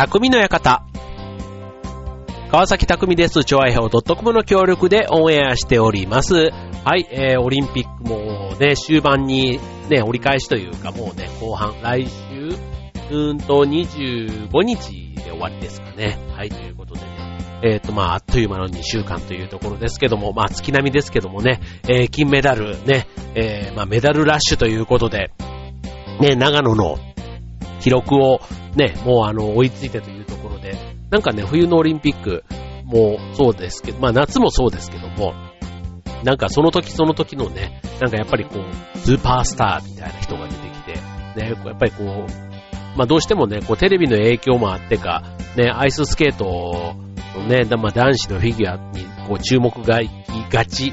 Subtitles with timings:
[0.00, 0.82] 匠の館。
[2.50, 3.44] 川崎匠です。
[3.44, 6.52] 超愛表 .com の協力でオンエアしております。
[6.84, 9.60] はい、えー、オリンピックもね、終盤に
[9.90, 12.12] ね、折り返しというかもうね、後半、来週、
[13.10, 16.16] うーんと25日で終わりですかね。
[16.34, 17.60] はい、ということでね。
[17.62, 25.30] えっ、ー、と、まあ、あっという間の2週間というところですけども、まあ、月並みですけどもね、えー、金メダルね、えー、まあ、メダルラッシュということで、
[26.20, 26.98] ね、長野の
[27.80, 28.40] 記録を
[28.76, 30.76] ね、もうあの、追いついてというところで、
[31.10, 32.44] なんかね、冬のオリンピック
[32.84, 35.34] もそうですけど、まあ夏もそうですけども、
[36.24, 40.92] なんかその時その時のね、なんかやっぱりこう、スーパースターみたいな人が出てきて、
[41.40, 45.22] ね、やっぱりこう、まあどうしてもね、こうテレビの影響もあってか、
[45.56, 46.94] ね、アイススケート
[47.36, 50.92] のね、まあ男子のフィギュアにこう注目がいきがち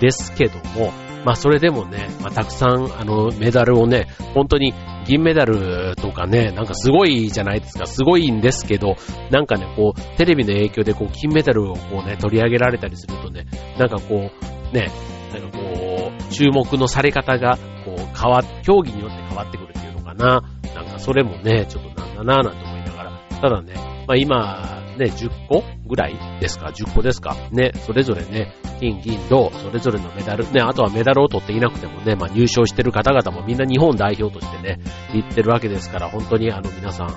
[0.00, 0.92] ですけども、
[1.24, 4.72] まあそれでもね、まあたくさんあのメダルをね、本当に
[5.06, 8.96] 銀メダルとかね、なんかすごいじゃないですか、すごいんですけど、
[9.30, 13.46] なんかね、こう、テレビの影響でこう、金メダルをこうね、取り上げられたりするとね、
[13.78, 14.90] なんかこう、ね、
[15.32, 20.42] なんかこう、注目のされ方が、こう、変わ、競技によって変わってくるっていうのかな。
[20.74, 23.12] なんかそれもね、ちょっとなんだなぁなんて思いながら。
[23.40, 23.74] ただね、
[24.06, 27.36] まあ今、ね、10個ぐらいですか ?10 個ですか？
[27.50, 34.80] ね、それぞれね、金、銀、銅、それぞれのメダル、ね、あとはメダルを取っていなくてもね、まあ入賞してる方々もみんな日本代表としてね、
[35.14, 37.08] 行ってるわけですから、本当にあの皆さん、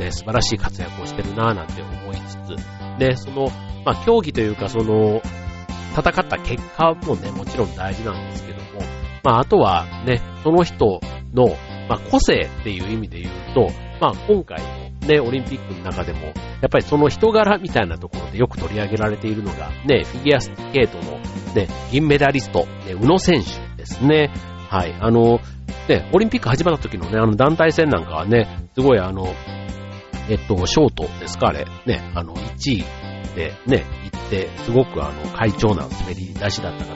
[0.00, 3.48] ね、素晴らしい活躍をしてるなぁなんて思いつつ、ね、その、
[3.84, 5.22] まあ競技というかその、
[5.96, 8.80] 戦った結果もね、もちろん大事なんですけども、
[9.22, 11.00] まああとはね、その人
[11.32, 11.48] の、
[11.88, 13.70] まあ個性っていう意味で言うと、
[14.00, 16.32] まあ今回のね、オリンピックの中でも、や
[16.66, 21.18] っぱりその人柄みたいなところでよく取り上げられているのが、ね、フィギュアスケートの
[21.54, 24.30] ね、銀メダリスト、ね、宇野選手ですね。
[24.68, 24.94] はい。
[25.00, 25.40] あの、
[25.88, 29.26] ね、オリンピック始まった時のね、あの団体戦なんかはね、すごいあの、
[30.28, 31.66] えっと、ショートですか、あれ。
[31.86, 32.84] ね、あの、1位
[33.36, 36.94] でね、行って、すごくあの、快調な滑り出しだったか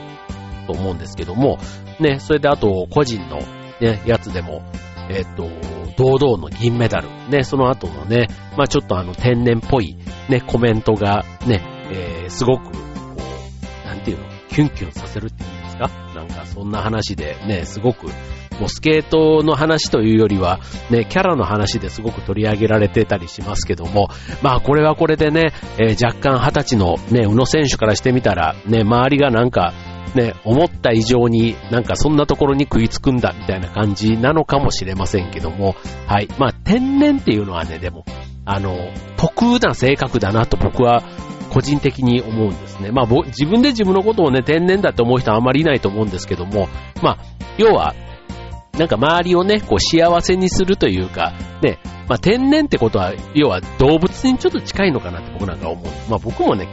[0.67, 1.59] と思うんですけども、
[1.99, 3.39] ね、それであと、個人の
[3.79, 4.63] ね、やつでも、
[5.09, 5.49] えっ、と、
[6.01, 7.09] 堂々の銀メダル。
[7.29, 9.95] ね、その後のね、まあちょっとあの天然っぽい
[10.29, 12.71] ね、コメントがね、えー、すごく、こ
[13.83, 15.89] う、なんていうの、キュンキュンさせるっていうんですか？
[16.15, 18.07] なんかそんな話でね、すごく、
[18.59, 24.09] もうスケートの話というよりは、ね、キャラの話ですごく取り上げられてたりしますけども、
[24.41, 29.73] まあこれはこれでね、えー、若干二十歳のね、宇野選手からしてみたら、ね、周りがなんか、
[30.15, 35.75] ね、思った以上になんかそんなところに食いつくんだみたいな感じなのかもしれませんけども、
[36.07, 36.27] はい。
[36.37, 38.03] まあ、天然っていうのはね、でも、
[38.45, 38.75] あの、
[39.17, 41.03] 得な性格だなと僕は
[41.49, 42.91] 個人的に思うんですね。
[42.91, 46.67] まあ、自分で自分のことをね、天然だって思う人はあまりいないと思うんですけども、
[47.01, 47.17] まあ、
[47.57, 47.95] 要は、
[48.77, 55.85] なんか周りをね、こう幸せにするというか、ね、まあ天然ってことは、要は動物にちょっと近いのかなって僕なんか思う。
[56.09, 56.67] まあ僕もね、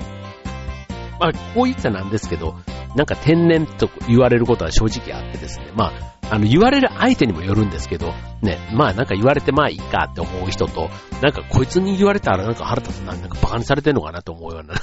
[1.19, 2.55] まあこう言ったなんですけど、
[2.99, 10.91] なんか天然と言われることは正直あってですね、まあ、あの、言われる相手にもよるんですけど、ね、まあなんか言われてまあいいかって思う人と、
[11.23, 14.75] なんかこいつに言われたらなんか腹立つな、なんか馬鹿にされてんのかなと思うような、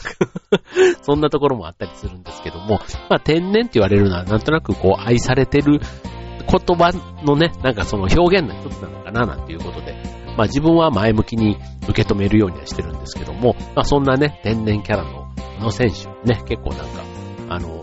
[1.04, 6.94] そんなところもあったりするんですけども、まあ天然って言われるのはなんとなくこう愛されてる言葉
[7.26, 9.94] のね、なんかその表現の一つなのかななんていうことで、
[10.38, 15.26] まあ自分は前向きに受け止めるようにはしてるんですけども、まあそんなね、天然キャラの
[15.60, 17.04] の選手、ね、結構なんか、
[17.50, 17.82] あの、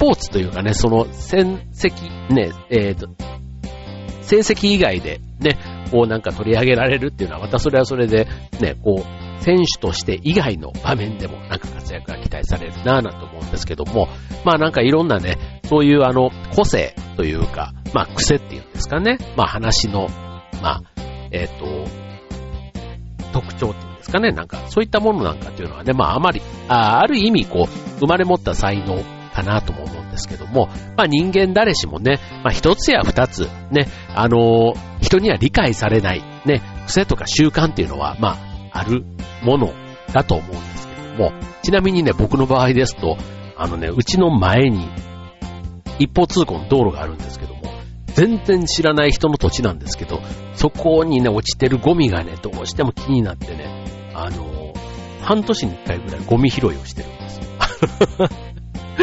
[0.00, 3.08] ポーツというかね、その戦績、ね、えっ、ー、と、
[4.22, 5.58] 成績以外でね、
[5.90, 8.26] こうなんか取り上げられるっていうのは、またそれはそれで、
[8.60, 14.08] ね、こう、選手として以外の場面でもなんか活躍が期待されるなぁなんて思うんですけども、
[14.44, 20.08] まあなんかいろんなね、そういうあの、個性というか、まあ癖っていうんですかね、まあ話の、
[20.62, 20.82] まあ、
[21.30, 21.90] えっ、ー、と、
[23.32, 38.36] 特徴っていうんですかね、なんかそういったものなんかっていうのはね、まああまり、あある意味こう、生まれ持った才能かなとも思うんですけども、まあ人間誰しもね、まあ一つや二つ、ね、あのー、人には理解されない、ね、癖とか習慣っていうのは、ま
[38.72, 39.04] あ、ある
[39.42, 39.72] もの
[40.12, 41.32] だと思うんですけども、
[41.62, 43.16] ちなみにね、僕の場合ですと、
[43.56, 44.88] あのね、うちの前に
[45.98, 47.60] 一方通行の道路があるんですけども、
[48.14, 50.20] 全然知らない人の土地なんですけど、
[50.54, 53.84] そこにね、落ちてるゴミがね、どうしても気になってね、
[54.14, 57.44] あのー、半年に一回ぐらいゴミ拾いをしてるんですよ。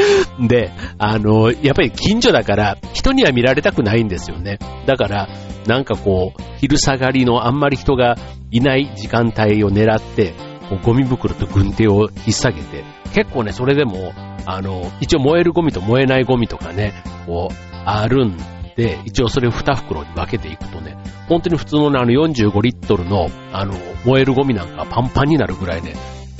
[0.48, 4.60] で、あの、やっぱり近所だから人には見られたくないんですよね。
[4.86, 5.30] だから、
[5.68, 8.18] なんかこう、昼下がりのあんまり人が
[8.52, 10.34] いない時間帯を狙って、
[10.70, 12.84] こうゴミ袋と軍手を引っ提げて、
[13.14, 14.14] 結構ね、それでも、
[14.46, 16.94] あの、一応燃えるゴミと燃えないゴミとかね、
[17.26, 17.56] こう、
[17.86, 18.38] あるん
[18.76, 20.98] で、一応それを2袋に分けていくとね、
[21.28, 23.74] 本当に普通のね、あの45リットルの、あの、
[24.06, 25.96] 燃えるゴミなんかパンパンになるぐらいね、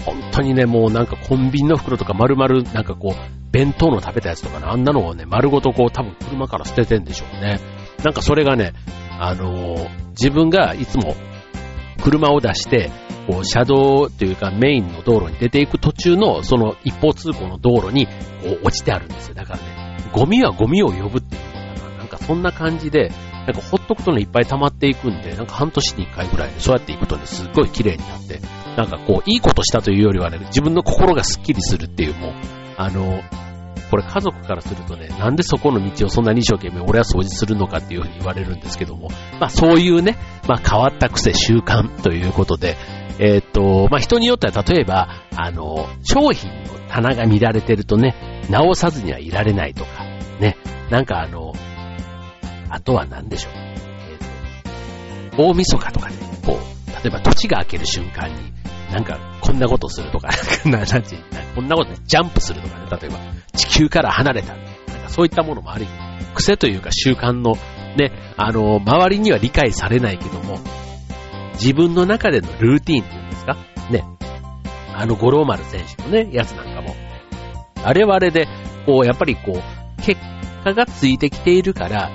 [0.06, 7.60] 本当にね、もうなんかコンビニの袋とか丸々なんかこう、弁当の食べたやつとかね、あんなのをね、丸ごとこう多分車から捨ててんでしょうね。
[8.04, 8.74] なんかそれがね、
[9.20, 11.16] あのー、自分がいつも
[12.02, 12.92] 車を出して、
[13.28, 18.12] こう、車道というかメインの道路に出ていく途中の、その一方通行の道路に、こ
[18.64, 19.34] う、落ちてあるんですよ。
[19.34, 21.98] だからね、ゴミはゴミを呼ぶっていうのかな。
[21.98, 23.12] なんかそんな感じで、
[23.46, 28.40] なんかほっとくとね、いっぱい溜まっていくんで、なんか半年に一回ぐらいで、そうやっていくとね、すっごい綺麗になって、
[28.78, 32.34] なんかこう、いいことしたというよりはね、自分の心がスッキリするっていう、もう、
[32.78, 33.22] あの、
[33.90, 39.10] これ家族からするとね、なんでそこの道をそんなに一生懸命俺は掃除するのかっていうふうに言われるんですけども、
[39.40, 42.78] まあそういうね、まあ変わった癖習慣ということで、
[43.20, 50.04] えー、っと、まあ人によっては例えば、あの、商品の棚が乱れてるとね、直さずにはいられないとか、
[50.40, 50.58] ね、
[50.90, 51.54] なんかあの、
[52.70, 53.54] あとは何でしょう。
[53.56, 56.16] えー、大晦日とかね、
[56.46, 58.52] こう、例えば土地が開ける瞬間に、
[58.92, 60.30] なんか、こんなことするとか、
[60.66, 61.18] な、なんて
[61.56, 63.18] こんなことねジャンプするとかね、例えば、
[63.56, 64.54] 地球から離れた。
[64.56, 64.66] なん
[65.04, 65.88] かそういったものもあり、
[66.36, 67.56] 癖というか習慣の、
[67.98, 70.60] ね、あの、周りには理解されないけども、
[71.54, 73.58] 自分の中でのルーティーンっていうんですか？
[73.90, 74.04] ね。
[74.96, 76.96] あの、五郎丸選手のね、やつなんかも、
[77.84, 78.48] あれはあれで、
[78.86, 80.20] こう、やっぱりこう、結
[80.64, 82.10] 果がついてきているから、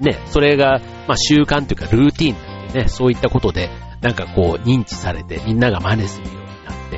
[0.00, 3.70] ね、それが、まあ習慣というかルーティーンなんでね、そういったことで、
[4.00, 6.90] なんかこう認知されてみんなが真似するようになっ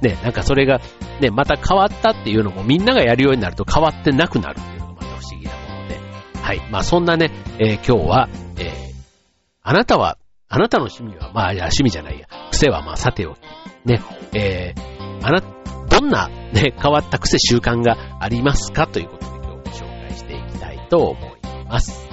[0.00, 0.80] て、ね、なんかそれが
[1.20, 5.98] ね、また変わったっていうのもみんながやるようになると変わってなくなるっていうのがまた不思議なもので、
[6.40, 6.60] はい。
[6.70, 8.28] まあそんなね、えー、今日は、
[8.58, 8.94] えー、
[9.62, 10.18] あなたは、
[10.48, 13.38] あなたの趣味は、まあ、いや、趣味じゃないや、癖はまあさておき、
[13.84, 14.00] ね、
[14.32, 15.42] えー、あな、
[15.88, 18.86] どんなね、変わった癖習慣がありますか？
[18.86, 19.56] ということで今日ご
[19.86, 22.03] 紹介していきたいと思います。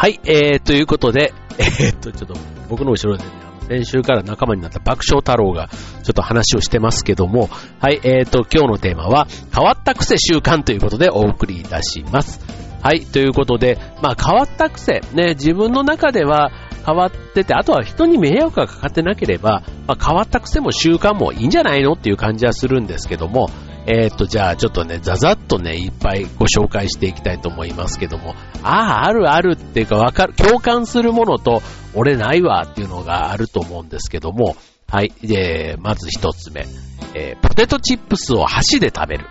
[0.00, 2.34] はい、えー、ということで、 えー、っと、ちょっと
[2.70, 3.30] 僕の後ろでね、
[3.68, 7.50] 先週から仲間になった爆笑太郎がちょっと話をしてますけども、
[7.80, 12.40] はい、えー、と、今日のテーマは、変わった癖習慣ということでお送りいたします。
[12.80, 16.50] はい、ということで、まあ変わった癖、ね、自分の中では
[16.86, 23.50] 変わってて、あとは人に迷惑がかかってなければ、まあ、変わった癖も習慣もいいんじゃないのっていう感じはするんですけども、
[23.86, 31.62] えー、っと、じゃあちょっとね、ざざっとね、いっぱいご紹介していきたいと思いますけども、ああ、あるあるっていうかわかる、共感するものと、
[31.94, 34.56] 俺ないわっていうのがあると思うんですけども、
[34.88, 36.66] はい、えー、まず一つ目、
[37.14, 39.26] えー、ポテトチップスを箸で食べる。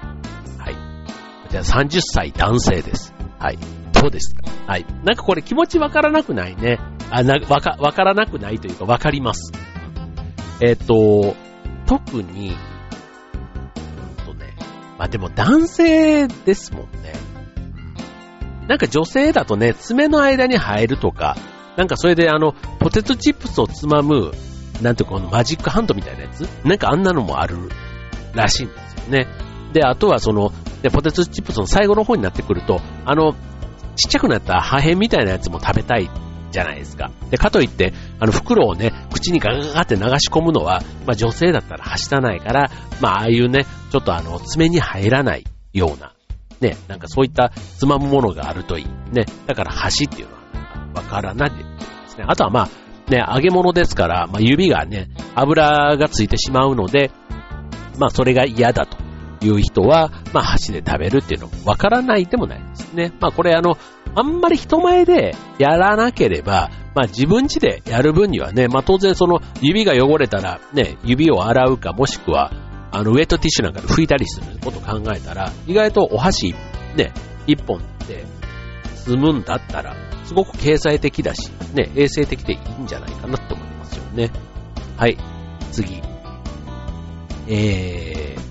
[0.58, 0.76] はい。
[1.50, 3.14] じゃあ30歳男性です。
[3.38, 3.58] はい。
[3.94, 4.50] どうですか？
[4.68, 4.86] はい。
[5.04, 6.80] なんかこれ気持ちわからなくないね。
[7.12, 9.52] あ、な、わか、わからなくないというかわかります。
[10.62, 11.36] えっ、ー、と、
[11.86, 12.56] 特に、
[15.00, 17.14] まあでも男性ですもんね。
[18.68, 21.36] なんか女性だとね、爪の間に入るとか、
[21.78, 24.32] なんかそれであの、ポテトチップスをつまむ、
[24.82, 26.42] なんてこのマジックハンドみたいなやつ？
[26.66, 27.58] なんかあんなのもある
[28.36, 29.28] らしいんですよね。
[29.74, 30.52] で、あとはその、
[30.82, 33.34] で、ポテトチップスの最後の方になってくると、あの、
[33.96, 36.10] ちっちゃくなった破片みたいなやつも食べたい
[36.52, 37.12] じゃないですか。
[37.30, 42.72] で、かといって、あの袋をね、口にガガガって流し込むのは、まあ女性だったらはしたないから、
[43.02, 46.14] まあああいうね、ちょっとあの、爪に入らないような、
[46.62, 48.86] ね、なんかそういったつまむものがあるといい。
[49.12, 50.40] ね、だから箸っていうのは
[50.96, 51.56] わからないで
[52.08, 52.26] すね。
[52.28, 57.12] あとはまあ、ね、揚げ物ですから、まあ指がね、油がついてしまうので、
[57.98, 58.98] まあそれが嫌だと
[59.42, 63.14] いう人は、まあ箸で食べるっていうのもわからないでもないですね。
[63.20, 63.78] まあこれあの、
[64.16, 72.52] あんまり人前でやらなければ、まあ自分家でやる分にはね、まあ当然その指が汚れたらね、指を洗うかもしくは、
[72.92, 76.56] あのウェットティッシュなんかで拭いたりすること考えたら、意外とお箸
[76.96, 77.14] ね、
[77.48, 78.26] 一本で
[78.96, 84.32] 済むんだったら、すごく経済的だし、ね、衛生的でいいんじゃないかなって思いますよね。
[84.98, 85.18] はい、
[85.72, 86.02] 次。
[87.48, 88.49] えー、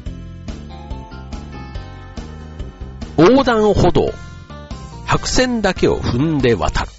[3.19, 4.13] 横断歩道。
[5.05, 6.91] 白線だけを踏んで渡る。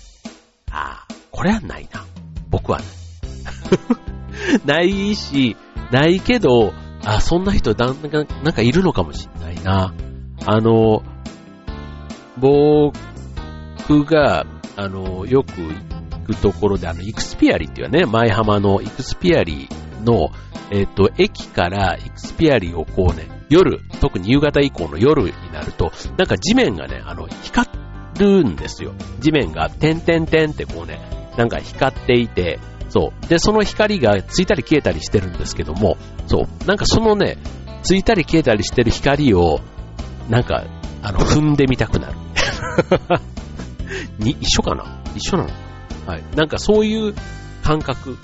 [0.69, 2.05] ああ、これはないな。
[2.49, 2.87] 僕はない。
[4.65, 5.55] ないし、
[5.91, 6.73] ないけど、
[7.05, 9.93] あ、そんな人なんか、なんかいるのかもしんないな。
[10.45, 11.03] あの、
[12.37, 12.93] 僕
[14.03, 14.45] が、
[14.75, 19.69] あの、よく行くところで、あの、イクスピアリっていうね、前浜のイクスピアリ
[20.03, 20.31] の、
[20.71, 27.69] えっ、と、駅からイクスピアリをこうね、夜、特に夕方以降の夜になると、なんか地面がね、あの、光
[28.17, 28.93] るんですよ。
[29.19, 30.99] 地面が、てんてんてんってこうね、
[31.37, 33.27] なんか光っていて、そう。
[33.27, 36.65] で、その光がついたり消えたりしてるんですけども、そう。
[36.65, 37.37] なんかそのね、
[37.83, 39.61] ついたり消えたりしてる光を、
[40.29, 40.65] なんか、
[41.01, 42.13] あの、踏んでみたくなる。
[44.19, 45.01] に、一緒かな？
[45.15, 45.49] 一緒なの？
[46.05, 46.23] はい。
[46.35, 47.13] なんかそういう
[47.63, 48.17] 感覚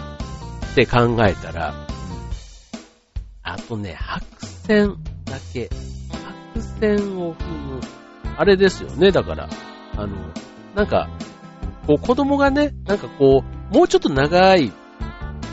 [0.72, 1.74] って考えたら、
[3.44, 4.26] あとね、白
[4.68, 5.70] 線だけ、
[6.56, 7.82] 白線を踏む、
[8.38, 9.50] あれですよね、だから、
[9.98, 10.16] あの、
[10.76, 11.10] なんか、
[11.88, 14.72] こう子供がね、なんかこう、もうちょっと長い、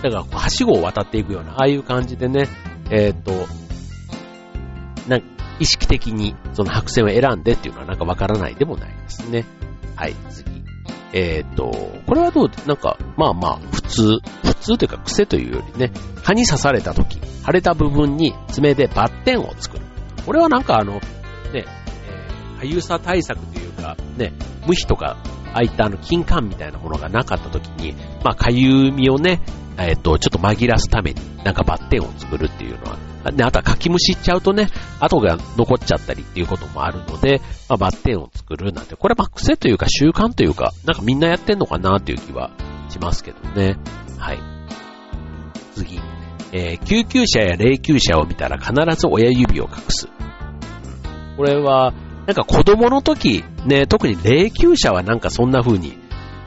[0.02, 2.48] だからこう、はしごを渡っていくような、ああいう感じでね、
[2.90, 3.32] えっ、ー、と、
[5.08, 5.20] な
[5.58, 9.44] 意識的にその白線を選んでっていうのはなんかわからないでもないですね。
[9.96, 10.50] はい、次。
[11.12, 11.70] えっ、ー、と、
[12.06, 14.20] これはどう、なんか、まあまあ、普通、
[14.62, 15.92] 通というか癖というよりね、
[16.22, 19.84] 蚊に刺された時、腫れた部分に爪でバッテンを作る。
[20.24, 21.00] これはなんかあの、ね、
[21.52, 24.32] えー、かゆさ対策というか、ね、
[24.66, 25.16] 無比とか、
[25.52, 29.42] ああいったあの、金管みたいなものがなかった時に、まあ、かゆみをね、
[29.78, 34.68] えっ、と、ちょっと紛らすために、なんかバッテンを作るっていうのは、あとはかきむしっちゃうとね、
[35.00, 42.50] 跡が残っちゃったりっていうこともあるので、まあ、バッテンを作るなんて、これはまあ癖というか習慣というか、なんかみんなやってんのかなっていう気は
[42.88, 43.76] しますけどね。
[44.18, 44.51] はい。
[45.74, 46.00] 次。
[46.52, 50.08] えー、救急車や霊柩車を見たら必ず親指を隠す。
[51.36, 51.94] これは、
[52.26, 55.96] なんか子供の時、ね、特に霊柩車はなんかそんな風に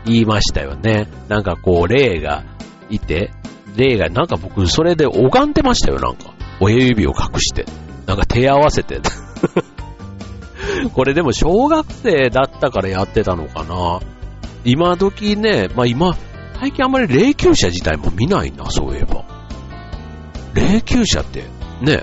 [0.06, 1.10] 言いましたよね。
[1.28, 2.44] なんかこう、霊が
[2.90, 3.32] いて、
[3.76, 6.34] 霊が、なんか僕それで拝んでましたよ、なんか。
[6.60, 7.66] 親指を隠して。
[8.06, 9.02] なんか手合わせて。
[10.94, 14.00] これでも小学生だったからやってたのかな。
[14.64, 16.16] 今時ね、まあ今、
[16.60, 19.24] 最近あんまり霊柩車自体も見ないな、そういえば。
[20.54, 21.44] 霊柩車って、
[21.82, 22.02] ね、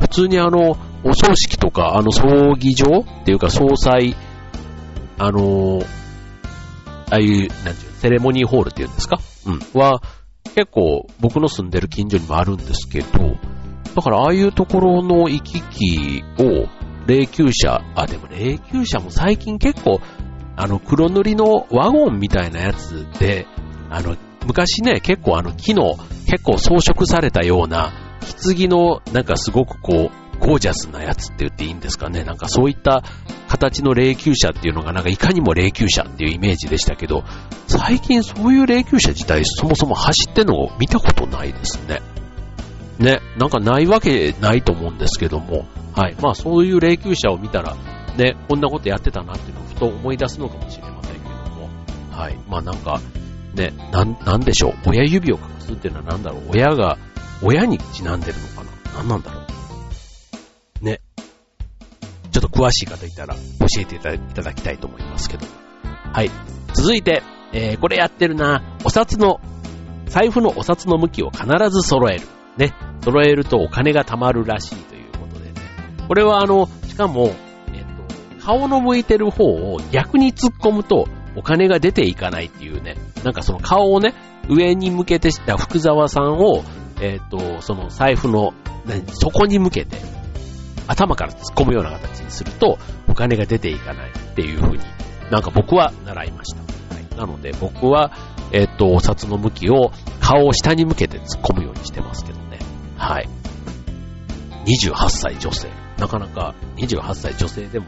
[0.00, 4.16] 普通にあの、お葬式とか、あの葬儀場っていうか総裁、
[5.18, 5.80] あの
[7.10, 9.18] ああいう、なんていう、セレモニーホールっていうんですか？
[9.46, 9.80] うん。
[9.80, 10.00] は、
[10.54, 13.36] 結構僕の住んでる近所にもあるんですけど、
[13.94, 16.68] だからああいうところの行き来を
[17.06, 20.00] 霊柩車、あ、でも霊柩車も最近結構、
[20.56, 23.46] あの黒塗りのワゴンみたいなやつで、
[23.90, 24.16] あの、
[24.46, 27.92] 昔ね、結構あの木の結構装飾されたような、
[28.44, 32.24] 棺のなんかすごくこう、ゴージャスなやつって言っていいんですかね。
[32.24, 33.02] なんかそういった
[33.48, 37.24] 形の霊柩車っていうのがなんかいかにも霊柩車っていうイメージでしたけど、
[37.66, 42.00] 最近そういう霊柩車自体そもそも走ってんのを見たことないですね。
[42.98, 46.16] ね、なんかないわけないと思うんですけども、はい。
[46.20, 47.76] まあそういう霊柩車を見たら、
[48.16, 51.68] ね、こんなことやってたなっていうのをふと思い出すのかもしれませんけども、
[52.10, 52.38] はい。
[52.48, 53.00] まあなんか、
[53.58, 54.90] ね、なん、なんでしょう？
[54.90, 56.42] 親指を隠すっていうのはなんだろう？
[56.50, 56.96] 親が、
[57.42, 58.98] 親にちなんでるのかな？
[58.98, 59.40] なんなんだろ
[60.80, 60.84] う？
[60.84, 61.00] ね。
[62.30, 63.40] ちょっと詳しい方いたら教
[63.80, 65.46] えていただきたいと思いますけど。
[66.12, 66.30] はい。
[66.74, 67.22] 続いて、
[67.52, 68.62] えー、これやってるな。
[68.84, 69.40] お札の、
[70.06, 72.26] 財布のお札の向きを必ず揃える。
[72.56, 72.72] ね。
[73.02, 75.54] 揃えるとお金が貯まるらしいということでね。
[76.06, 77.34] これはあの、しかも、
[77.72, 82.96] えっと、顔の向いてる方を逆に突っ込むとお金が出ていかないっていうね。
[83.22, 84.12] なんかその顔をね、
[84.48, 86.64] 上に向けてした福沢さんを、
[87.00, 88.54] えっと、その財布の、
[89.12, 89.98] 底に向けて、
[90.88, 94.84] 頭から突っ込むような形にすると、お金が出ていかないっていう風に、
[95.30, 96.94] なんか僕は習いました。
[96.94, 98.10] はい、なので僕は、
[98.50, 102.58] えっと、お札の向きを顔を下に向けて突っ込むようにしてますけどね。
[102.96, 103.28] はい。
[104.66, 105.68] 28歳女性。
[105.98, 107.86] なかなか28歳女性でも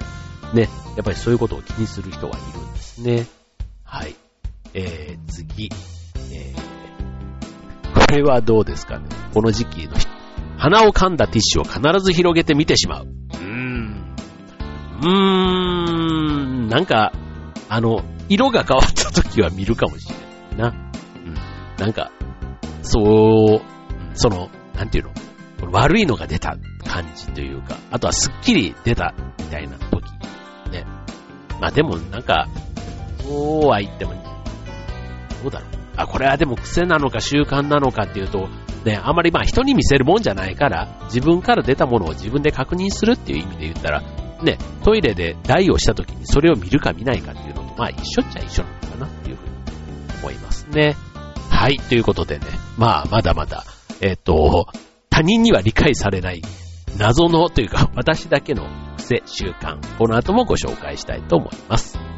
[0.53, 3.40] ね、やっぱりそういうことを気にする人はいるんですね。
[3.93, 4.15] はい。
[4.73, 5.69] えー、次。
[6.33, 9.07] えー、これはどうですかね？
[9.35, 9.97] この時期の
[10.59, 13.07] 鼻を噛んだティッシュを必ず広げて見てしまう。
[13.07, 14.15] うーん。
[15.03, 15.09] うー
[16.67, 16.69] ん。
[16.69, 17.13] なんか、
[17.69, 20.15] あの、色が変わった時は見るかもしれ
[20.57, 20.93] ないな。
[21.27, 21.35] うん。
[21.77, 22.13] なんか、
[22.83, 23.61] そう、
[24.15, 25.73] その、なんていうの？
[25.73, 26.57] 悪いのが出た
[26.87, 30.05] 感じというか、あとはスッキリ出たみたいな時。
[30.71, 30.87] ね。
[31.61, 32.47] まあでもなんか、
[33.23, 34.15] そうは言っても、
[35.43, 35.71] どうだろう。
[35.97, 38.49] あ、これはでも癖なのか習慣なのかっていうと、
[38.85, 44.03] ね、あまりまあ人に見せるもんじゃないから、自分から出たものを自分で確認するっていう意味で言ったら、
[44.43, 49.53] ね、トイレで台をした時にそれを見るか見ないかっていうのと、まあ一緒っちゃ一緒なのかなっていうふうに
[50.23, 50.97] 思いますね。
[51.51, 52.47] はい、ということでね、
[52.79, 53.65] まあまだまだ、
[54.01, 54.69] えっ、ー、と、
[55.11, 56.41] 他人には理解されない
[56.97, 62.10] 謎のというか私だけの癖、習慣、この後もご紹介したいと思います。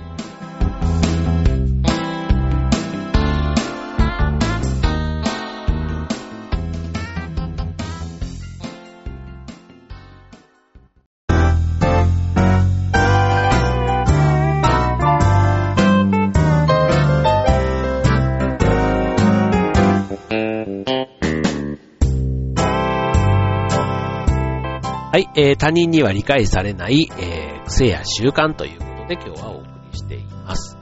[25.12, 30.78] はい、えー、他人には理解されない、えー、癖や習慣ということで今日はお送りしています。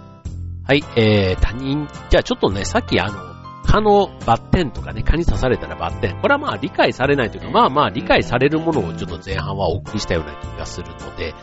[0.64, 3.34] はい、えー、他人、じゃあちょっとね、さっきあの、
[3.66, 6.20] 蚊のバッテンとかね、蚊に刺されたらバッテン。
[6.20, 11.34] これはまあ理解されないというか、まあまあ理解されるものをちょっと前半はお送りしたような気がするので、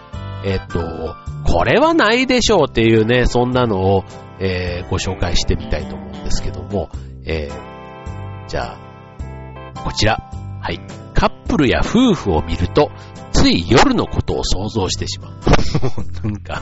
[0.46, 0.80] えっ、と、
[1.46, 4.06] これはないでしょうっていうね、そんなのを、
[4.40, 6.90] えー、ご紹介してみたいと思うんですけども、
[7.26, 10.20] えー、じゃあ、こちら。
[10.62, 11.07] はい。
[11.18, 12.92] カップルや夫婦を見ると、
[13.32, 15.32] つい夜のことを想像してしまう。
[16.28, 16.62] なんか、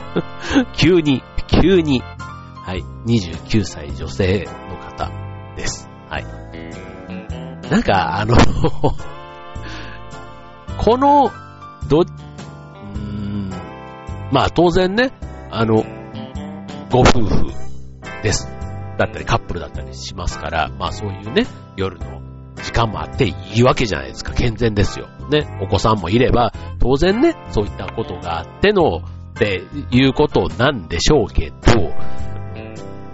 [0.78, 1.22] 急に、
[1.62, 5.12] 急に、はい、29歳女性の方
[5.58, 5.90] です。
[6.10, 6.26] はい。
[7.70, 8.38] なんか、あの、
[10.80, 11.30] この、
[11.90, 13.50] ど、うーん、
[14.32, 15.12] まあ当然ね、
[15.52, 15.84] あの、
[16.90, 17.52] ご夫婦
[18.24, 18.50] です。
[18.98, 21.46] だったりカップルだったりしますから、まあそういうね、
[21.76, 22.25] 夜の
[22.66, 24.34] 時間もあっていいわけじゃないですか。
[24.34, 25.08] 健全ですよ。
[25.30, 25.46] ね。
[25.62, 29.02] お子さんもいれば、当然ね、そういったことがあっての、
[29.36, 31.56] っていうことなんでしょうけど、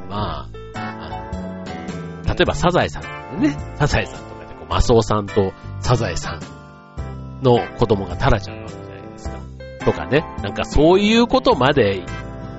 [0.08, 9.40] まあ、あの、例えばサザエさんでね、サザエさんとかでこう、マスオさんとサザエさんの子供がタラちゃんなわけじゃないですか。
[9.86, 12.04] とかね、なんかそういうことまで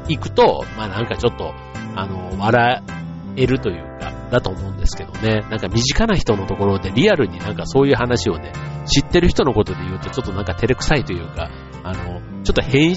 [0.08, 1.54] 行くと、まあなんかちょっと、
[1.94, 2.82] あの、笑
[3.36, 3.91] えるという、
[4.32, 5.42] だと思うんですけどね。
[5.50, 8.52] なんか身近な人のところでリアルになんかそういう話をね、
[8.86, 11.50] 知ってる人のことで言うとちょっとなんか照れくさいというか、
[11.84, 12.96] あの、ちょっと変、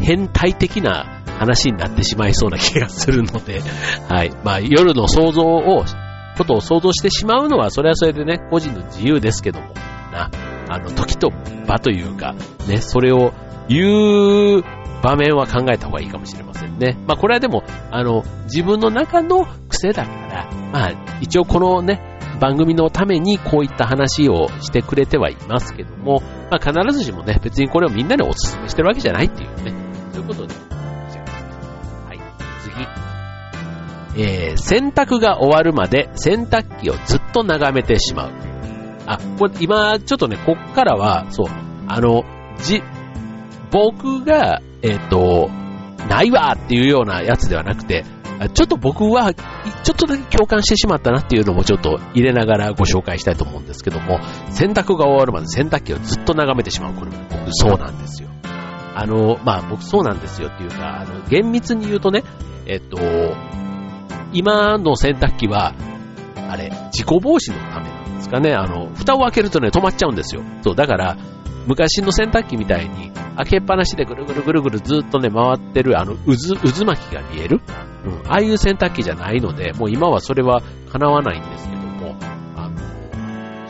[0.00, 3.62] 変態的な話になってしまいそうな気がするので、
[4.10, 4.32] はい。
[4.44, 5.84] まあ夜の想像を、
[6.36, 9.68] ことを想像してしまうのは、それはそれでね、個人の自由ですけども、
[10.12, 10.30] な、
[10.68, 11.30] あの、時と
[11.68, 12.34] 場というか、
[12.66, 13.32] ね、それを
[13.68, 14.64] 言う
[15.02, 16.96] 場面は考えた方がいいかもしれませんね。
[17.06, 19.46] まあこれはでも、あの、自分の中の
[19.82, 22.00] 癖だから、まあ一応このね、
[22.40, 29.74] 番組のためにこういった話をしてくれてはいますけども、まあ必ずしもね、別にこれをみんなにお勧めしてるわけじゃないっていうね、
[30.12, 30.54] そういうことで。
[30.54, 32.20] はい、
[34.14, 34.22] 次。
[34.24, 38.32] えー、洗濯が終わるまで洗濯機をずっと眺めてしまう。
[39.06, 41.46] あ、これ今、ちょっとね、こっからは、そう、
[41.88, 42.24] あの、
[42.58, 42.82] じ、
[43.72, 45.48] 僕が、えっ、と、
[46.08, 48.04] ないわっていうようなやつではなくて、
[48.48, 56.94] ちょっと僕は、ちょっとだけ共感してしまったなっていうのもちょっと入れながらご紹介したいと思うんですけども、洗濯が終わるまで洗濯機をずっと眺めてしまう。
[56.94, 58.28] これ僕そうなんですよ。
[58.94, 62.24] あの、まあ僕そうなんですよっていうか、あの、厳密に言うとね、
[62.66, 62.98] えっと、
[64.32, 65.74] 今の洗濯機は、
[66.48, 68.54] あれ、事故防止のためなんですかね。
[68.54, 70.42] あの、蓋を開けるとね、止まっちゃうんですよ。
[70.62, 71.16] そう、だから、
[71.66, 77.60] 昔の洗濯機みたいに、開けっぱなしでぐるぐるぐるぐるずっとね、回ってる、あの、渦、渦巻きが見える
[78.04, 78.12] うん。
[78.28, 82.16] ああいう洗濯機じゃないので、もう今はそれは叶わないんですけども、
[82.56, 82.78] あの、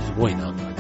[0.05, 0.75] すごいなんかね、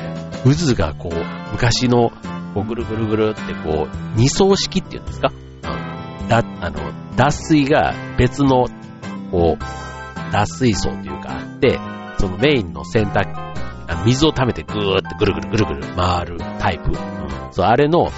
[0.44, 2.10] 渦がこう、昔の、
[2.54, 5.32] こうぐるぐるぐるってこう、二層式っていうんですか？
[5.62, 8.66] あの、だ、あの、脱水が別の、
[9.30, 11.78] こう、脱水槽というかあって、
[12.18, 16.90] そのメインの洗濯機、水を溜めてぐーってぐるぐるぐるぐる回るタイプ。
[16.90, 16.96] うん。
[17.52, 18.10] そう、あれの、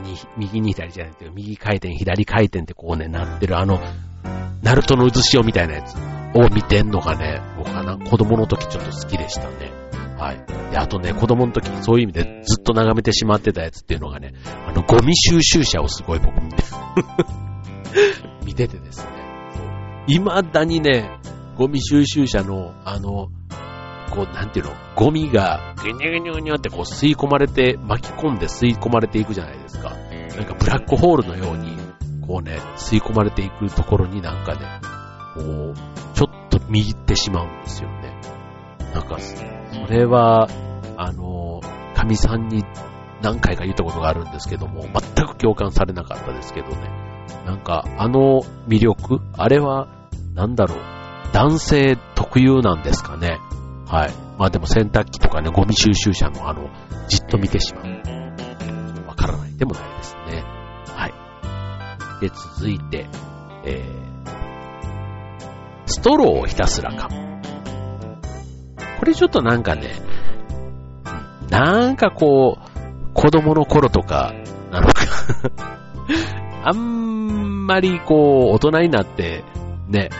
[0.00, 3.80] 右に、右に左じゃなくて、右回転、左回転ってこうね、なってるあの、
[4.62, 5.96] ナルトの渦潮みたいなやつ
[6.34, 9.72] を見てんのがね、僕はな子供の時ちょっと好きでしたね。
[10.18, 10.70] はい。
[10.70, 14.34] で、あとね、子供の時そういう意味でずっと眺めてしまってたやつっていうのがね、
[14.66, 16.62] あの、ゴミ収集車をすごい僕見て、
[18.44, 19.10] 見ててですね。
[20.06, 21.10] 未だにね、
[21.56, 23.28] ゴミ収集車の、あの、
[24.10, 29.90] こう、なんていうの、ゴミが、ぐにゅぐにゅぐにゅってこう吸い込まれて、巻き込んで吸い込まれていくじゃないですか。
[30.36, 31.76] なんかブラックホールのように、
[32.26, 34.60] こうね、吸い込まれていくところになんかね、
[35.34, 35.74] こう、
[36.14, 38.14] ちょっと見入ってしまうんですよね。
[38.92, 40.48] なんか、それは、
[40.96, 41.60] あの、
[41.94, 42.64] 神さんに
[43.22, 46.76] 何回か言ったことがあるんですけども、全く共感されなかったですけどね。
[47.46, 49.88] なんか、あの魅力あれは、
[50.34, 50.78] なんだろう、
[51.32, 53.38] 男性特有なんですかね。
[53.90, 54.14] はい。
[54.38, 56.70] まあでも洗濯機とかね、ゴミ収集車のあの、
[57.08, 59.08] じっと見てしまう。
[59.08, 60.44] わからないでもないですね。
[60.86, 62.20] はい。
[62.20, 63.08] で、続いて、
[63.64, 64.28] えー、
[65.86, 67.42] ストローをひたすら噛む。
[69.00, 70.00] これちょっとなんかね、
[71.50, 74.32] なんかこう、子供の頃とか、
[74.70, 75.02] なのか
[76.62, 79.42] あんまりこう、大人になって、
[79.88, 80.10] ね、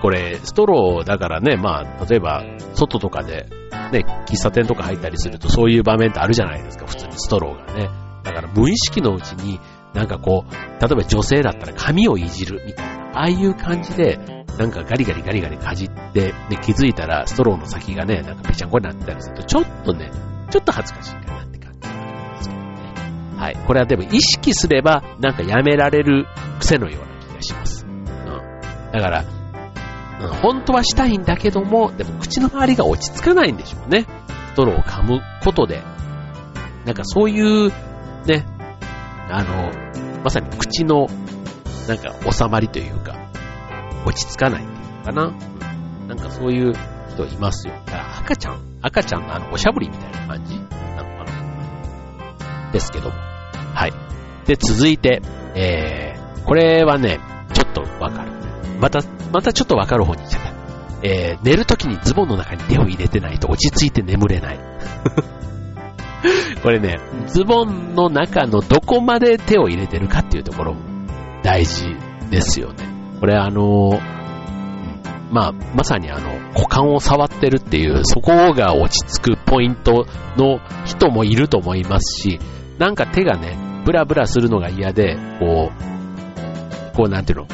[0.00, 3.46] これ、ストローだからね、まあ、例えば、外とかで、
[3.92, 7.90] ね、喫茶店とか入ったりするとそういう場面ってあるじゃないですか、普通にストローがね。
[8.22, 9.60] だから無意識のうちに、
[9.94, 14.18] なんかこう、例えば女性だったら髪をいじるみたいな、ああいう感じで、
[14.58, 20.10] なんかガリガリガリガリかじって、で、気づいたらストローの先がね、なんかぺちゃんこになってたりすると、ちょっとね、
[20.50, 23.56] ちょっと恥ずかしいかなって感じがはい。
[23.66, 26.26] これはでも意識すれば、なんかやめられる
[26.58, 27.86] 癖のような気がします。
[27.86, 28.92] うん。
[28.92, 29.24] だから、
[30.42, 34.06] 本当はしたいんだけども、でも口の周りが落ち着かないんでしょうね。
[34.48, 35.82] ストローを噛むことで。
[36.84, 37.70] なんかそういう、
[38.26, 38.46] ね、
[39.30, 39.70] あの、
[40.24, 41.06] まさに口の、
[41.86, 43.14] なんか収まりというか、
[44.06, 45.24] 落ち着かないっていうのかな。
[45.26, 46.72] うん、なんかそういう
[47.10, 47.74] 人いますよ。
[47.86, 50.54] だから赤ちゃん、赤ちゃんのあの、おしゃぶりみたいな感じ？
[50.56, 52.70] なのかな。
[52.72, 53.16] ですけども。
[53.74, 53.92] はい。
[54.46, 55.20] で、続いて、
[55.54, 57.20] えー、これはね、
[57.52, 58.32] ちょっとわかる。
[58.80, 59.00] また、
[59.32, 60.52] またちょっとわかる方に行っちゃった。
[61.02, 64.58] えー、寝るときにズボンの中に手を入れてないと落ち着いて眠れない。
[66.62, 70.80] これね、ズボンの中のどこまで手を入れてるかっていうところも
[71.42, 71.86] 大事
[72.30, 72.88] ですよね。
[73.20, 74.00] これあの、
[75.30, 82.40] まあ、まさにあの、股間を触ってるっていう、そこが落ち着くポイントの人もいると思いますし、
[82.78, 87.46] なんか手がね、ブラブラするのが嫌で、こう、こうなんていうの、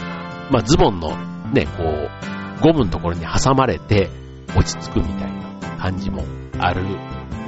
[0.50, 4.10] まあズボンのね、こう、ゴムのところに挟まれて
[4.56, 6.24] 落ち着くみたいな感じも
[6.58, 6.82] ある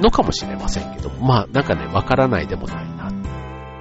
[0.01, 3.11] のかもしれませんけど、まあなんかね、わからないでもないな。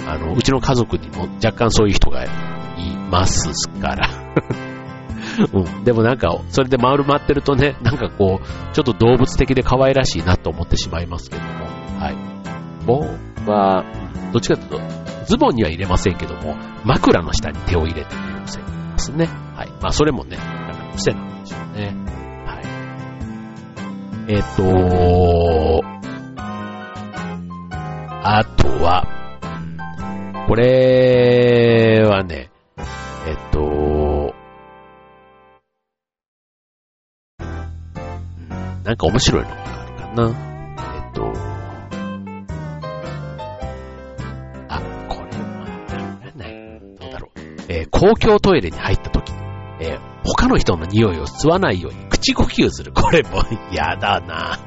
[0.09, 2.29] あの、うちの家族にも若干そういう人がい
[3.11, 4.09] ますから
[5.53, 5.85] うん。
[5.85, 11.49] でもなんか、それで丸まってるとね、なんかこう、ちょっと動物的で可愛らしいなと思ってしまいますけども、
[11.99, 12.17] はい。
[12.87, 13.85] 僕は、
[14.33, 18.61] どっちかというと、ズボンには入れませんけども、枕の下に手を入れてみる癖
[18.97, 19.27] ますね。
[19.27, 19.71] はい。
[19.83, 21.95] まあ、それもね、なんか癖なんでしょうね。
[22.47, 22.61] は
[24.29, 24.33] い。
[24.33, 25.85] えっ、ー、と
[28.29, 29.07] あとは、
[30.49, 32.51] これはね、
[33.27, 34.35] えっと、
[38.85, 40.29] なんか面白いのがあるかな。
[40.97, 41.46] えっと、
[47.99, 49.33] 公共トイレに入った時、
[49.81, 52.93] えー、他の人の匂いを吸わないように口呼吸する。
[52.93, 54.59] これも 嫌だな。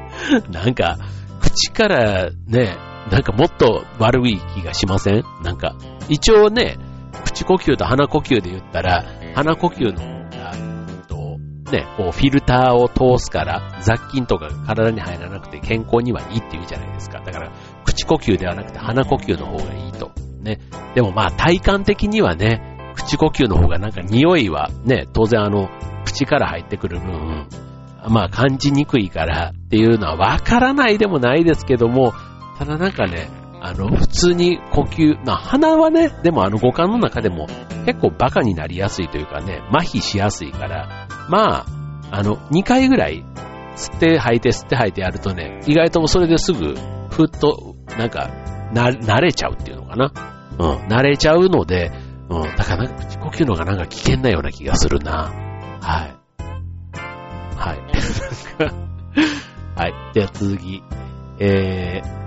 [0.50, 0.98] なんか、
[1.40, 2.76] 口からね、
[3.10, 5.24] なんかもっと悪い気がしません？
[5.42, 5.74] なんか、
[6.08, 6.76] 一応ね、
[7.24, 10.52] 口呼吸と鼻呼吸で言ったら、鼻呼吸の方が、
[11.08, 11.38] と、
[11.72, 17.20] ね、こうフィルターを通すから雑菌とかが体に入らなくて健康にはいいって言うじゃないですか。
[17.20, 17.50] だから、
[17.84, 20.10] 口呼吸ではなくて鼻呼吸の方がいいと。
[20.42, 20.58] ね。
[20.94, 25.68] でもまあ体感的にはね、口呼吸の方がなんか匂いはね、当然あの、
[26.04, 27.48] 口から入ってくる分、
[28.08, 32.12] まあ感じにくいからっていうのはわからないでもないですけども、
[32.58, 33.30] ただなんかね、
[33.62, 37.46] あの、普通に呼吸、まあ鼻はね、でもあの五感の中でも
[37.86, 41.66] 結構バカになりやすいというかね、麻痺しやすいから、まあ、
[42.10, 43.24] あの、2回ぐらい
[43.76, 46.74] 吸って吐いて吸って吐いてやるとね、意外ともそれですぐ、
[47.10, 48.30] ふっと、なんか、
[48.72, 50.12] な、慣れちゃうっていうのかな。
[50.58, 51.90] うん、慣れちゃうので、
[52.30, 55.32] うん、だからなんか口呼吸のがなんか危険なような気がするな。
[55.80, 56.16] はい。
[57.56, 57.78] はい。
[59.76, 59.94] はい。
[60.14, 60.82] では次。
[61.40, 62.20] えー、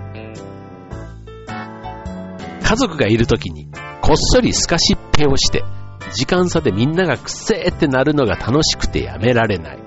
[2.62, 3.68] 家族がいる時に、
[4.02, 5.64] こっそりスカシッペをして、
[6.12, 9.78] 時間差でみんながくせーってなるのが楽しくてやめられない。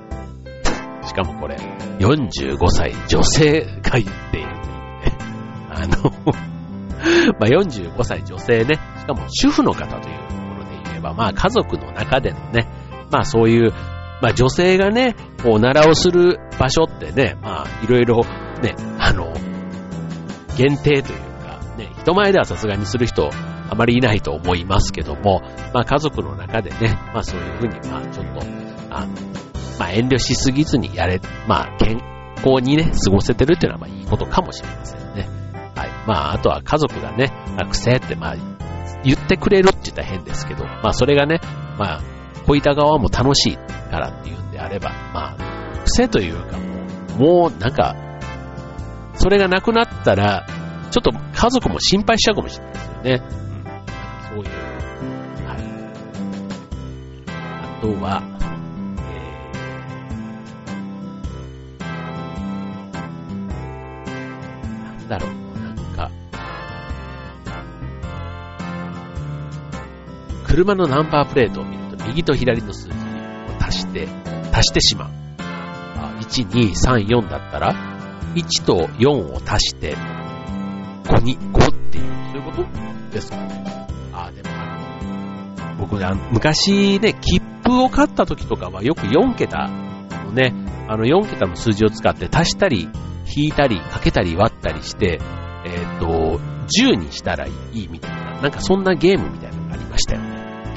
[1.06, 1.58] しかもこれ、
[1.99, 4.47] 45歳女性が言っている。
[5.69, 6.12] あの
[7.39, 12.67] まあ、45歳女性ね、しかも主婦の方というところで言えば、まあ家族の中でのね、
[13.12, 13.72] まあそういう、
[14.22, 15.15] まあ女性がね、
[15.46, 18.22] おならをする場所ってね、まあいろいろ
[18.62, 19.34] ね、あの、
[20.58, 23.30] 限定というかね、人前ではさすがにする人
[23.70, 25.41] あまりいないと思いますけども、
[25.74, 28.41] まあ家族の中でね、まあそういうふうに、まあちょっと、
[28.89, 29.13] あの、
[29.80, 32.02] まあ遠慮しすぎずにやれ、まあ健
[32.38, 35.28] 康にね、過ごせてるっていうのはまあいいことかもしれませんね。
[35.76, 35.89] はい。
[36.08, 37.32] まああとは家族がね、
[37.70, 38.36] 癖ってまあ
[39.03, 41.39] 言ってくれるって言ったら変ですけど、まあそれがね、
[41.77, 42.01] まあ、
[42.45, 46.65] 小板側も楽しいからっていうんであれば、まあ、癖というかも
[47.17, 47.95] う、もうなんか、
[49.15, 50.45] それがなくなったら、
[50.91, 53.21] ちょっと家族も心配しちゃうかもしれないですよね。
[53.21, 53.63] うん。
[54.29, 54.45] そういう。
[55.45, 55.57] はい。
[57.27, 58.23] あとは、
[59.01, 65.46] えー、なんだろう、
[70.47, 72.93] 車のナンバープレートを見ると、右と左の数字を
[73.60, 74.07] 足して、
[74.53, 75.12] 足してしまう。
[76.21, 77.73] 1、2、3、4だったら、
[78.36, 79.95] 1と4を足して、
[81.03, 82.65] 5に、5っていう、そういうこと
[83.12, 83.63] ですかね。
[84.13, 89.67] あ、でもあの、僕ね、昔ね、切符を買った時とかはよく4桁
[90.25, 90.53] のね、
[90.88, 92.89] あの4桁の数字を使って足したり、
[93.36, 95.19] 引いたり、かけたり割ったりして、
[95.65, 96.39] えっ、ー、と、
[96.81, 99.46] 10にしたらいいみたいな、なんかそんなゲームみたいな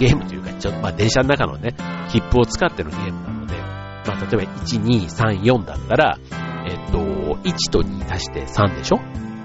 [0.01, 1.75] ゲームというか、ちょっとまあ電車の中のね、
[2.11, 6.19] 切符を使ってのゲームなので、まあ例えば1、2、3、4だったら、
[6.67, 8.99] えっと、1と2足して3でしょ？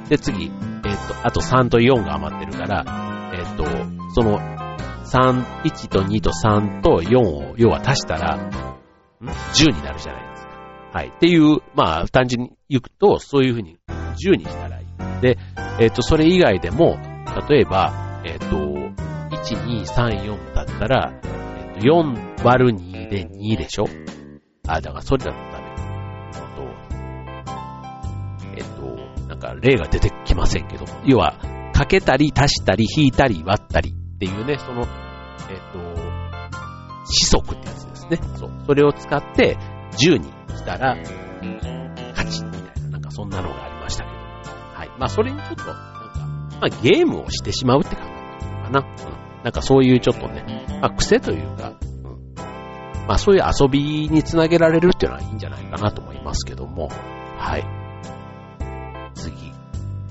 [0.10, 3.65] で、次、えっと、あと3と4が余ってるから、えっと、
[4.13, 8.50] その、3、1と2と3と4を、要は足したら、
[9.22, 10.52] ?10 になるじゃないですか。
[10.94, 11.08] はい。
[11.10, 15.22] っていう、まあ、単純に言うと、そういうふうに10にしたらいい。
[15.22, 15.38] で、
[15.80, 16.98] えっと、それ以外でも、
[17.50, 18.74] 例えば、えっと、
[19.49, 23.86] 1、2、3、4だったら、えっと、4割る2で2でしょ？
[24.67, 25.65] あ、だからそれだったね。
[28.58, 31.36] えっとなんか例が出てきませんけど、要は、
[31.73, 34.88] かけたり足したり引いたり割ったりっていうね、その、えっ、
[35.73, 35.79] と、
[37.05, 38.19] 四則ってやつですね。
[38.38, 38.51] そう。
[38.65, 39.58] それを使って
[39.91, 44.15] 10にしたら、勝ちみたいな、なんかそんなのがありましたけど。
[44.15, 44.89] はい。
[44.97, 45.75] まあそれにちょっと、なんか、
[46.62, 48.12] まあゲームをしてしまうって感じ
[48.63, 48.79] かな。
[48.79, 49.24] うん。
[49.45, 53.08] なんかそういうちょっとね、まあ癖というか、うん。
[53.08, 56.89] まあそういう遊びにつなげられるっていうのはいいんじゃないかなと思いますけども、
[57.38, 57.63] はい。
[59.13, 59.36] 次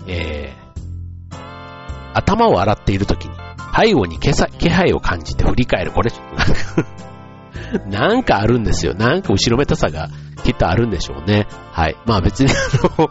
[0.07, 1.37] えー、
[2.15, 3.35] 頭を洗っている時に
[3.77, 5.91] 背後に気配を感じて振り返る。
[5.91, 6.13] これ
[7.91, 8.95] なんかあるんですよ。
[8.95, 10.11] なんか後ろめたさが
[10.45, 11.49] きっとあるんでしょうね。
[11.73, 11.97] はい。
[12.07, 13.11] まあ別にあの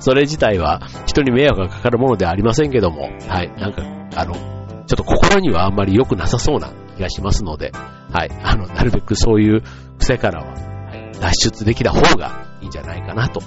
[0.00, 3.52] それ自体は人に迷惑がかかるものではありませんけども、はい。
[3.56, 3.82] なんか、
[4.16, 4.57] あの、
[4.88, 7.72] ちょっと心にはあんまり良くなさそうな気がしますので、
[8.10, 8.30] はい。
[8.42, 9.62] あの、なるべくそういう
[9.98, 13.40] 癖からは、はい、脱出できた方がいいんじゃないかなと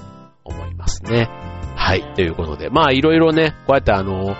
[0.43, 1.27] 思いますね。
[1.75, 4.36] はい、ということで、まあいろいろね、こうやってあの、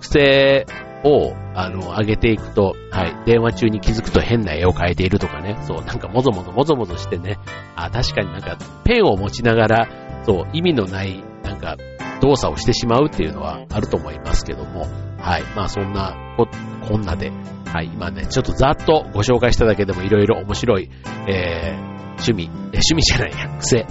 [0.00, 0.66] 癖
[1.04, 7.38] を、あの、上げていくと、はい、電話中に気づくと変な絵を描いているとかね、そう、なんかもぞもぞもぞもぞしてね、
[7.76, 9.88] あ、確かになんかペンを持ちながら、
[10.24, 11.76] そう、意味のない、なんか、
[12.20, 14.86] 動作をしてしまうっていうのはあると思いますけども、
[15.20, 16.48] はい、まあそんなこ、
[16.88, 17.30] こんなで、
[17.66, 20.90] はい、今ね、ちょっとざっとご紹介しただけでもいろいろ面白い、
[21.28, 23.86] えー、趣味、趣味じゃないや、癖、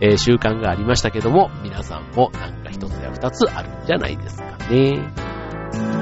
[0.00, 6.01] えー、習慣がありましたけども、皆さんもなんか一つや二つあるんじゃないですかね。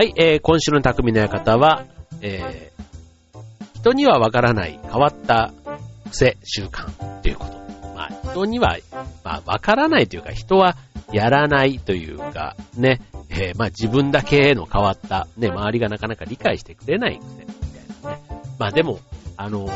[0.00, 1.84] はい、えー、今週の匠の館は、
[2.22, 3.38] えー、
[3.80, 5.52] 人にはわからない変わった
[6.10, 7.52] 癖、習慣ということ。
[7.94, 8.78] まあ、人には、
[9.22, 10.78] まあ、わからないというか、人は
[11.12, 17.46] やらないというか、ね、えー、まあ自分だけの変わった、ね、周りがなかなか理解してくれない癖みたい
[18.02, 18.20] なね。
[18.58, 19.00] まあでも、
[19.36, 19.66] あの、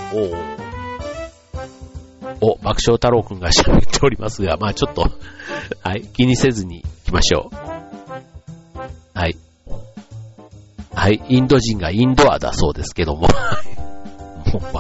[2.41, 5.03] おお、爆笑太郎くんが喋っておりますが、まあちょっと
[5.83, 7.57] はい、気にせずに行きましょう。
[9.13, 9.37] はい。
[10.95, 13.23] はい、インド人がインドアだそうですけども。
[14.53, 14.77] もう、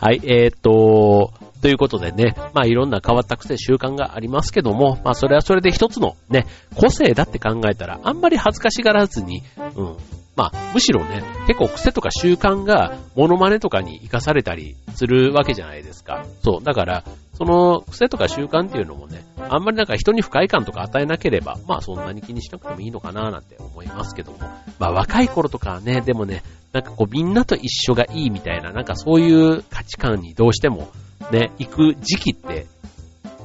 [0.00, 9.42] はい、えー、っと、ということでね、まあいろんな変わった癖、習慣がありますけども、まあそれはそれで一つのね、個性だって考えたら、あんまり恥ずかしがらずに、
[9.76, 9.96] うん、
[10.36, 16.26] まあ、むしろね、結構癖とか習慣がモノマネとかに活かされたりするわけじゃないですか。
[16.42, 16.64] そう。
[16.64, 24.38] だから、その癖とか習慣っていうのもね、あんまりなんか人に不快感とか与えなければ、まあそんなに気にしなくてもいいのかななんて思いますけども。
[24.78, 26.42] まあ若い頃とかはね、でもね、
[26.72, 30.90] なんかこうみんなと一緒がいいみたいな、なんかそういう価値観にどうしても
[31.32, 32.66] ね、行く時期って、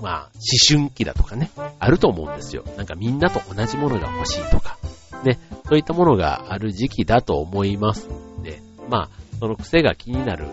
[0.02, 1.50] まあ思春期だとかね、
[1.80, 2.64] あると思うんですよ。
[2.78, 4.78] なんかみんなと同じものが欲しいとか、
[5.24, 10.48] ね、そういったものがある時期だと思いますんで、まあその癖が気になる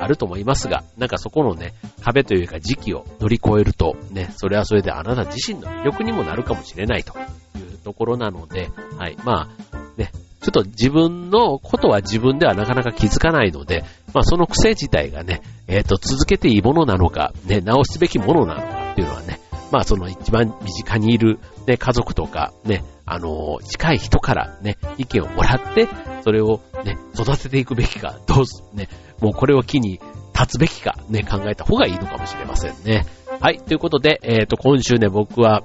[0.00, 19.40] あると思いますが、なんかそこのね、壁というか時期を乗り越えると、ね、それはそれであなた自身の魅力にもなるかもしれないというところなので、はい、まあ、ね、ちょっと自分のことは自分ではなかなか気づかないので、まあその癖自体がね、えっ、ー、と、続けていいものなのか、ね、直すべきものなのかっていうのはね、
[19.72, 25.88] まあその一番身近にいる、ね、家族とか、ね、あの、近い人からね、意見をもらって、
[26.22, 28.88] それをね、育てていくべきか、どうす、ね、
[29.20, 30.00] もうこれを機に
[30.32, 33.06] 立つべきか、ね、考えた方がいいのかもしれませんね。
[33.40, 35.62] はい、ということで、えっ、ー、と、今週ね、僕は、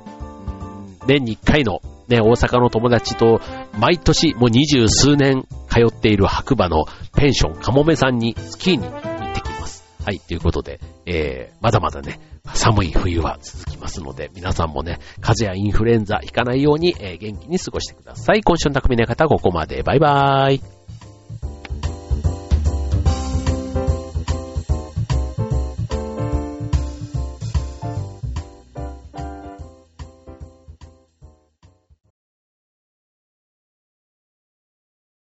[1.07, 3.39] 年に一回の、ね、大阪の友達と、
[3.77, 9.83] 毎年もう二十数年通っている白馬のペンション、かもめさんにスキーに行ってきます。
[10.03, 12.19] はい、ということで、えー、まだまだね、
[12.53, 18.41] 寒い冬は続きますので、皆さんもね、風邪やインフルエンザひかないように、えー、元気に過ごしてください。
[18.43, 19.83] 今週の匠の方はここまで。
[19.83, 20.80] バイバーイ。